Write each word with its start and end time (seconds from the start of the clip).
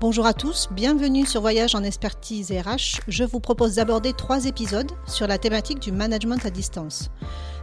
Bonjour 0.00 0.24
à 0.24 0.32
tous, 0.32 0.70
bienvenue 0.70 1.26
sur 1.26 1.42
Voyage 1.42 1.74
en 1.74 1.82
expertise 1.82 2.50
RH. 2.50 3.02
Je 3.06 3.22
vous 3.22 3.38
propose 3.38 3.74
d'aborder 3.74 4.14
trois 4.14 4.46
épisodes 4.46 4.90
sur 5.06 5.26
la 5.26 5.36
thématique 5.36 5.78
du 5.78 5.92
management 5.92 6.42
à 6.46 6.48
distance. 6.48 7.10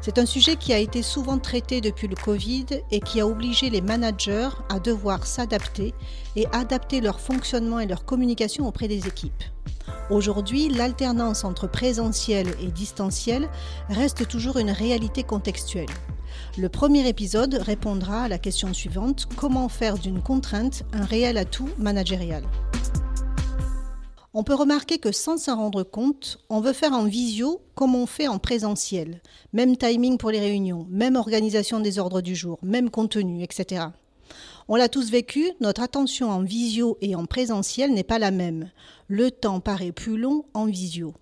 C'est 0.01 0.19
un 0.19 0.27
sujet 0.27 0.55
qui 0.55 0.71
a 0.71 0.77
été 0.77 1.01
souvent 1.01 1.39
traité 1.39 1.81
depuis 1.81 2.07
le 2.07 2.15
Covid 2.15 2.67
et 2.91 2.99
qui 2.99 3.21
a 3.21 3.25
obligé 3.25 3.71
les 3.71 3.81
managers 3.81 4.49
à 4.69 4.77
devoir 4.79 5.25
s'adapter 5.25 5.95
et 6.35 6.45
adapter 6.51 7.01
leur 7.01 7.19
fonctionnement 7.19 7.79
et 7.79 7.87
leur 7.87 8.05
communication 8.05 8.67
auprès 8.67 8.87
des 8.87 9.07
équipes. 9.07 9.43
Aujourd'hui, 10.11 10.69
l'alternance 10.69 11.43
entre 11.43 11.65
présentiel 11.65 12.49
et 12.61 12.67
distanciel 12.67 13.49
reste 13.89 14.27
toujours 14.27 14.57
une 14.57 14.69
réalité 14.69 15.23
contextuelle. 15.23 15.89
Le 16.57 16.69
premier 16.69 17.07
épisode 17.07 17.55
répondra 17.55 18.23
à 18.23 18.27
la 18.27 18.37
question 18.37 18.73
suivante, 18.73 19.27
comment 19.35 19.69
faire 19.69 19.97
d'une 19.97 20.21
contrainte 20.21 20.83
un 20.93 21.05
réel 21.05 21.37
atout 21.37 21.69
managérial? 21.77 22.43
On 24.33 24.43
peut 24.43 24.53
remarquer 24.53 24.99
que 24.99 25.11
sans 25.11 25.37
s'en 25.37 25.55
rendre 25.55 25.83
compte, 25.83 26.37
on 26.49 26.59
veut 26.59 26.73
faire 26.73 26.93
en 26.93 27.05
visio 27.05 27.61
comme 27.73 27.95
on 27.95 28.05
fait 28.05 28.27
en 28.27 28.37
présentiel. 28.37 29.21
Même 29.51 29.77
timing 29.77 30.17
pour 30.17 30.29
les 30.29 30.39
réunions, 30.39 30.85
même 30.91 31.15
organisation 31.15 31.79
des 31.79 31.97
ordres 31.97 32.21
du 32.21 32.35
jour, 32.35 32.59
même 32.61 32.91
contenu, 32.91 33.41
etc. 33.41 33.85
On 34.67 34.75
l'a 34.75 34.89
tous 34.89 35.09
vécu, 35.09 35.49
notre 35.61 35.81
attention 35.81 36.29
en 36.29 36.43
visio 36.43 36.97
et 37.01 37.15
en 37.15 37.25
présentiel 37.25 37.93
n'est 37.93 38.03
pas 38.03 38.19
la 38.19 38.31
même. 38.31 38.69
Le 39.07 39.31
temps 39.31 39.59
paraît 39.59 39.91
plus 39.91 40.17
long 40.17 40.45
en 40.53 40.65
visio. 40.65 41.13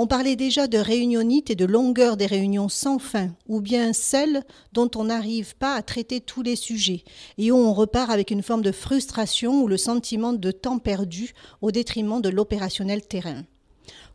On 0.00 0.06
parlait 0.06 0.36
déjà 0.36 0.68
de 0.68 0.78
réunionnite 0.78 1.50
et 1.50 1.56
de 1.56 1.64
longueur 1.64 2.16
des 2.16 2.26
réunions 2.26 2.68
sans 2.68 3.00
fin, 3.00 3.34
ou 3.48 3.60
bien 3.60 3.92
celles 3.92 4.44
dont 4.72 4.88
on 4.94 5.02
n'arrive 5.02 5.56
pas 5.56 5.74
à 5.74 5.82
traiter 5.82 6.20
tous 6.20 6.42
les 6.42 6.54
sujets, 6.54 7.02
et 7.36 7.50
où 7.50 7.56
on 7.56 7.74
repart 7.74 8.08
avec 8.08 8.30
une 8.30 8.44
forme 8.44 8.62
de 8.62 8.70
frustration 8.70 9.60
ou 9.60 9.66
le 9.66 9.76
sentiment 9.76 10.32
de 10.32 10.52
temps 10.52 10.78
perdu 10.78 11.32
au 11.62 11.72
détriment 11.72 12.22
de 12.22 12.28
l'opérationnel 12.28 13.04
terrain. 13.04 13.42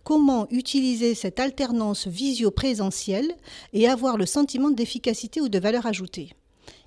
Comment 0.06 0.48
utiliser 0.52 1.16
cette 1.16 1.42
alternance 1.42 2.08
visio-présentielle 2.08 3.36
et 3.74 3.90
avoir 3.90 4.16
le 4.16 4.26
sentiment 4.26 4.72
d'efficacité 4.72 5.42
ou 5.42 5.50
de 5.50 5.60
valeur 5.60 5.86
ajoutée? 5.86 6.32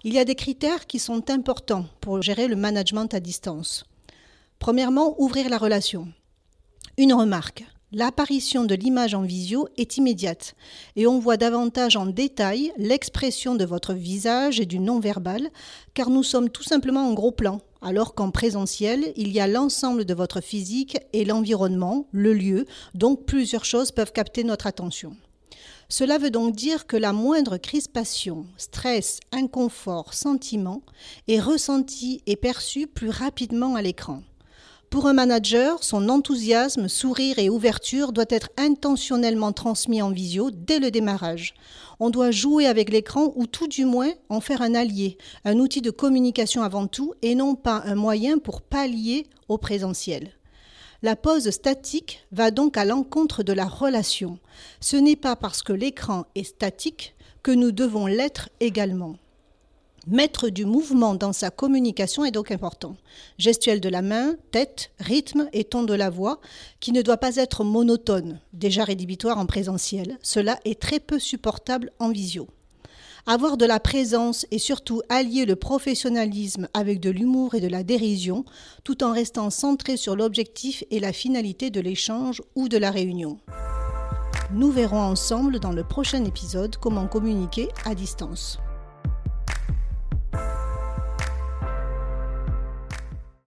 Il 0.04 0.14
y 0.14 0.18
a 0.18 0.24
des 0.24 0.36
critères 0.36 0.86
qui 0.86 1.00
sont 1.00 1.28
importants 1.28 1.84
pour 2.00 2.22
gérer 2.22 2.48
le 2.48 2.56
management 2.56 3.12
à 3.12 3.20
distance. 3.20 3.84
Premièrement, 4.58 5.20
ouvrir 5.20 5.50
la 5.50 5.58
relation. 5.58 6.08
Une 6.96 7.12
remarque. 7.12 7.66
L'apparition 7.92 8.64
de 8.64 8.74
l'image 8.74 9.14
en 9.14 9.22
visio 9.22 9.68
est 9.76 9.96
immédiate 9.96 10.56
et 10.96 11.06
on 11.06 11.20
voit 11.20 11.36
davantage 11.36 11.96
en 11.96 12.06
détail 12.06 12.72
l'expression 12.78 13.54
de 13.54 13.64
votre 13.64 13.94
visage 13.94 14.58
et 14.58 14.66
du 14.66 14.80
non-verbal 14.80 15.50
car 15.94 16.10
nous 16.10 16.24
sommes 16.24 16.50
tout 16.50 16.64
simplement 16.64 17.08
en 17.08 17.14
gros 17.14 17.30
plan 17.30 17.60
alors 17.82 18.14
qu'en 18.16 18.32
présentiel, 18.32 19.12
il 19.14 19.28
y 19.28 19.38
a 19.38 19.46
l'ensemble 19.46 20.04
de 20.04 20.14
votre 20.14 20.40
physique 20.40 20.98
et 21.12 21.24
l'environnement, 21.24 22.08
le 22.10 22.34
lieu, 22.34 22.66
donc 22.94 23.24
plusieurs 23.24 23.64
choses 23.64 23.92
peuvent 23.92 24.12
capter 24.12 24.42
notre 24.42 24.66
attention. 24.66 25.16
Cela 25.88 26.18
veut 26.18 26.30
donc 26.30 26.56
dire 26.56 26.88
que 26.88 26.96
la 26.96 27.12
moindre 27.12 27.58
crispation, 27.58 28.46
stress, 28.56 29.20
inconfort, 29.30 30.14
sentiment 30.14 30.82
est 31.28 31.38
ressenti 31.38 32.22
et 32.26 32.34
perçu 32.34 32.88
plus 32.88 33.10
rapidement 33.10 33.76
à 33.76 33.82
l'écran. 33.82 34.24
Pour 34.96 35.08
un 35.08 35.12
manager, 35.12 35.84
son 35.84 36.08
enthousiasme, 36.08 36.88
sourire 36.88 37.38
et 37.38 37.50
ouverture 37.50 38.12
doit 38.12 38.24
être 38.30 38.48
intentionnellement 38.56 39.52
transmis 39.52 40.00
en 40.00 40.10
visio 40.10 40.50
dès 40.50 40.78
le 40.78 40.90
démarrage. 40.90 41.52
On 42.00 42.08
doit 42.08 42.30
jouer 42.30 42.64
avec 42.64 42.88
l'écran 42.88 43.30
ou 43.36 43.46
tout 43.46 43.68
du 43.68 43.84
moins 43.84 44.12
en 44.30 44.40
faire 44.40 44.62
un 44.62 44.74
allié, 44.74 45.18
un 45.44 45.58
outil 45.58 45.82
de 45.82 45.90
communication 45.90 46.62
avant 46.62 46.86
tout 46.86 47.12
et 47.20 47.34
non 47.34 47.56
pas 47.56 47.82
un 47.84 47.94
moyen 47.94 48.38
pour 48.38 48.62
pallier 48.62 49.26
au 49.48 49.58
présentiel. 49.58 50.30
La 51.02 51.14
pause 51.14 51.50
statique 51.50 52.26
va 52.32 52.50
donc 52.50 52.78
à 52.78 52.86
l'encontre 52.86 53.42
de 53.42 53.52
la 53.52 53.66
relation. 53.66 54.38
Ce 54.80 54.96
n'est 54.96 55.14
pas 55.14 55.36
parce 55.36 55.62
que 55.62 55.74
l'écran 55.74 56.24
est 56.34 56.44
statique 56.44 57.14
que 57.42 57.50
nous 57.50 57.70
devons 57.70 58.06
l'être 58.06 58.48
également. 58.60 59.16
Mettre 60.08 60.50
du 60.50 60.66
mouvement 60.66 61.16
dans 61.16 61.32
sa 61.32 61.50
communication 61.50 62.24
est 62.24 62.30
donc 62.30 62.52
important. 62.52 62.96
Gestuelle 63.38 63.80
de 63.80 63.88
la 63.88 64.02
main, 64.02 64.36
tête, 64.52 64.92
rythme 65.00 65.48
et 65.52 65.64
ton 65.64 65.82
de 65.82 65.94
la 65.94 66.10
voix, 66.10 66.38
qui 66.78 66.92
ne 66.92 67.02
doit 67.02 67.16
pas 67.16 67.34
être 67.34 67.64
monotone, 67.64 68.38
déjà 68.52 68.84
rédhibitoire 68.84 69.36
en 69.36 69.46
présentiel. 69.46 70.16
Cela 70.22 70.60
est 70.64 70.80
très 70.80 71.00
peu 71.00 71.18
supportable 71.18 71.90
en 71.98 72.10
visio. 72.10 72.46
Avoir 73.26 73.56
de 73.56 73.66
la 73.66 73.80
présence 73.80 74.46
et 74.52 74.60
surtout 74.60 75.02
allier 75.08 75.44
le 75.44 75.56
professionnalisme 75.56 76.68
avec 76.72 77.00
de 77.00 77.10
l'humour 77.10 77.56
et 77.56 77.60
de 77.60 77.66
la 77.66 77.82
dérision, 77.82 78.44
tout 78.84 79.02
en 79.02 79.12
restant 79.12 79.50
centré 79.50 79.96
sur 79.96 80.14
l'objectif 80.14 80.84
et 80.92 81.00
la 81.00 81.12
finalité 81.12 81.70
de 81.70 81.80
l'échange 81.80 82.42
ou 82.54 82.68
de 82.68 82.78
la 82.78 82.92
réunion. 82.92 83.38
Nous 84.52 84.70
verrons 84.70 85.00
ensemble 85.02 85.58
dans 85.58 85.72
le 85.72 85.82
prochain 85.82 86.24
épisode 86.24 86.76
comment 86.76 87.08
communiquer 87.08 87.70
à 87.84 87.96
distance. 87.96 88.60